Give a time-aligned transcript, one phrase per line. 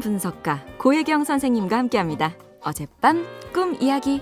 [0.00, 2.34] 분석가 고혜경 선생님과 함께합니다.
[2.62, 4.20] 어젯밤 꿈 이야기.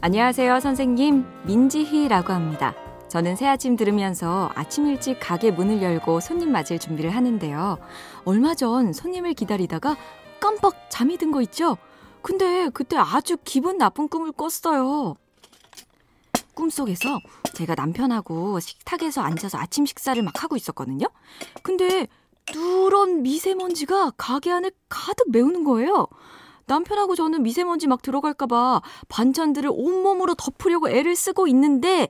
[0.00, 1.24] 안녕하세요, 선생님.
[1.44, 2.74] 민지희라고 합니다.
[3.08, 7.78] 저는 새 아침 들으면서 아침 일찍 가게 문을 열고 손님 맞을 준비를 하는데요.
[8.24, 9.96] 얼마 전 손님을 기다리다가
[10.40, 11.76] 깜빡 잠이 든 거 있죠?
[12.22, 15.16] 근데 그때 아주 기분 나쁜 꿈을 꿨어요.
[16.54, 17.20] 꿈속에서
[17.54, 21.06] 제가 남편하고 식탁에서 앉아서 아침 식사를 막 하고 있었거든요.
[21.62, 22.06] 근데
[22.54, 26.06] 누런 미세먼지가 가게 안을 가득 메우는 거예요.
[26.66, 32.08] 남편하고 저는 미세먼지 막 들어갈까봐 반찬들을 온몸으로 덮으려고 애를 쓰고 있는데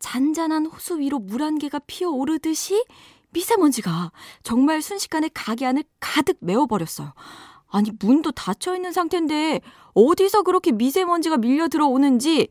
[0.00, 2.84] 잔잔한 호수 위로 물 한 개가 피어 오르듯이
[3.30, 4.12] 미세먼지가
[4.42, 7.12] 정말 순식간에 가게 안을 가득 메워버렸어요.
[7.68, 9.60] 아니, 문도 닫혀 있는 상태인데
[9.94, 12.48] 어디서 그렇게 미세먼지가 밀려 들어오는지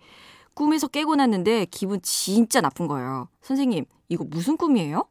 [0.61, 3.29] 꿈에서 깨고 났는데 기분 진짜 나쁜 거예요.
[3.41, 5.05] 선생님, 이거 무슨 꿈이에요?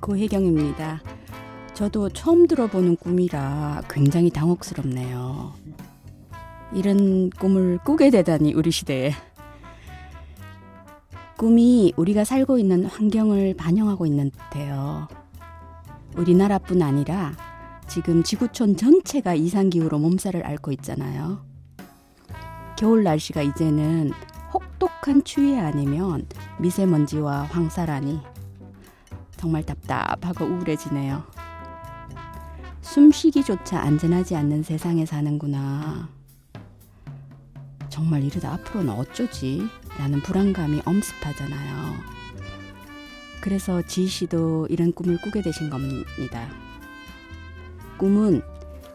[0.00, 1.00] 고혜경입니다.
[1.72, 5.54] 저도 처음 들어보는 꿈이라 굉장히 당혹스럽네요.
[6.74, 9.12] 이런 꿈을 꾸게 되다니 우리 시대에.
[11.38, 15.06] 꿈이 우리가 살고 있는 환경을 반영하고 있는 듯해요.
[16.16, 17.32] 우리나라뿐 아니라
[17.86, 21.46] 지금 지구촌 전체가 이상기후로 몸살을 앓고 있잖아요.
[22.76, 24.10] 겨울 날씨가 이제는
[24.52, 26.26] 혹독한 추위 아니면
[26.58, 28.18] 미세먼지와 황사라니
[29.36, 31.22] 정말 답답하고 우울해지네요.
[32.80, 36.17] 숨쉬기조차 안전하지 않는 세상에 사는구나.
[37.98, 39.60] 정말 이러다 앞으로는 어쩌지?
[39.98, 41.96] 라는 불안감이 엄습하잖아요.
[43.40, 46.48] 그래서 지희 씨도 이런 꿈을 꾸게 되신 겁니다.
[47.96, 48.40] 꿈은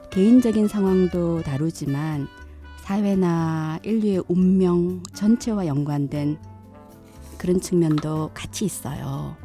[0.09, 2.30] 개인적인 상황도 다루지만
[2.78, 6.38] 사회나 인류의 운명 전체와 연관된
[7.38, 9.36] 그런 측면도 같이 있어요.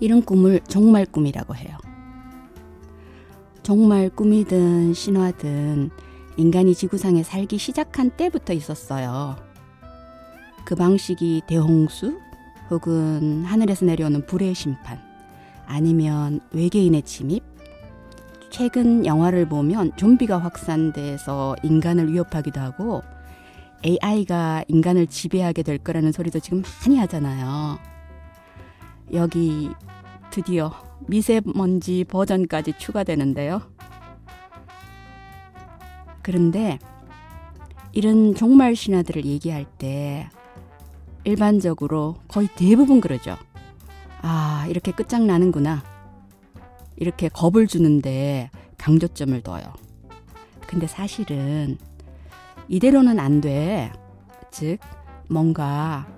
[0.00, 1.78] 이런 꿈을 정말 꿈이라고 해요.
[3.62, 5.90] 정말 꿈이든 신화든
[6.36, 9.36] 인간이 지구상에 살기 시작한 때부터 있었어요.
[10.64, 12.18] 그 방식이 대홍수
[12.70, 14.98] 혹은 하늘에서 내려오는 불의 심판
[15.66, 17.42] 아니면 외계인의 침입
[18.50, 23.02] 최근 영화를 보면 좀비가 확산돼서 인간을 위협하기도 하고
[23.84, 27.78] AI가 인간을 지배하게 될 거라는 소리도 지금 많이 하잖아요.
[29.12, 29.70] 여기
[30.30, 30.72] 드디어
[31.06, 33.75] 미세먼지 버전까지 추가되는데요.
[36.26, 36.80] 그런데
[37.92, 40.28] 이런 종말 신화들을 얘기할 때
[41.22, 43.36] 일반적으로 거의 대부분 그러죠.
[44.22, 45.84] 아, 이렇게 끝장나는구나.
[46.96, 49.72] 이렇게 겁을 주는데 강조점을 둬요.
[50.66, 51.78] 근데 사실은
[52.66, 53.92] 이대로는 안 돼.
[54.50, 54.78] 즉,
[55.30, 56.08] 뭔가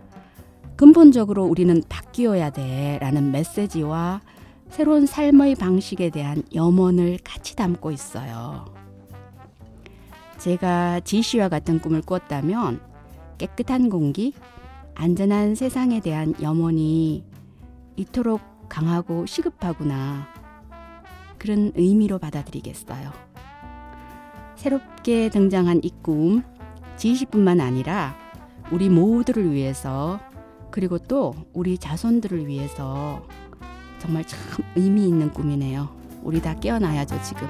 [0.77, 2.97] 근본적으로 우리는 바뀌어야 돼.
[3.03, 4.23] 라는 메시지와
[4.71, 8.88] 새로운 삶의 방식에 대한 염원을 같이 담고 있어요.
[10.39, 12.81] 제가 지시와 같은 꿈을 꿨다면
[13.39, 14.33] 깨끗한 공기,
[14.95, 17.25] 안전한 세상에 대한 염원이
[17.97, 20.29] 이토록 강하고 시급하구나.
[21.39, 23.13] 그런 의미로 받아들이겠어요.
[24.57, 26.43] 새롭게 등장한 이 꿈,
[26.97, 28.17] 지시뿐만 아니라
[28.73, 30.19] 우리 모두를 위해서
[30.71, 33.25] 그리고 또 우리 자손들을 위해서
[34.01, 34.39] 정말 참
[34.75, 35.89] 의미 있는 꿈이네요.
[36.23, 37.49] 우리 다 깨어나야죠, 지금.